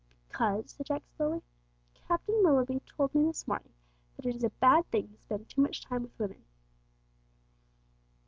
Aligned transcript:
"Because," 0.29 0.71
said 0.71 0.87
Jack 0.87 1.03
slowly, 1.15 1.43
"Captain 2.07 2.41
Willoughby 2.43 2.79
told 2.87 3.13
me 3.13 3.25
this 3.27 3.47
morning 3.47 3.71
that 4.15 4.25
it 4.25 4.35
is 4.35 4.43
a 4.43 4.49
bad 4.49 4.89
thing 4.89 5.09
to 5.09 5.17
spend 5.19 5.47
too 5.47 5.61
much 5.61 5.81
time 5.83 6.01
with 6.01 6.17
women." 6.17 6.43